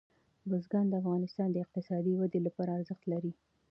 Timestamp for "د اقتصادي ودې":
1.51-2.39